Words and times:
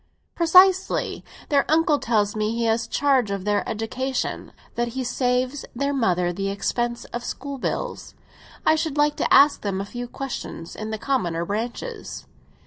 "Precisely. 0.33 1.23
Their 1.49 1.63
uncle 1.69 1.99
tells 1.99 2.35
me 2.35 2.49
he 2.55 2.63
has 2.65 2.87
charge 2.87 3.29
of 3.29 3.45
their 3.45 3.63
education, 3.69 4.51
that 4.73 4.87
he 4.97 5.03
saves 5.03 5.63
their 5.75 5.93
mother 5.93 6.33
the 6.33 6.49
expense 6.49 7.05
of 7.13 7.23
school 7.23 7.59
bills. 7.59 8.15
I 8.65 8.73
should 8.73 8.97
like 8.97 9.15
to 9.17 9.31
ask 9.31 9.61
them 9.61 9.79
a 9.79 9.85
few 9.85 10.07
questions 10.07 10.75
in 10.75 10.89
the 10.89 10.97
commoner 10.97 11.45
branches." 11.45 12.25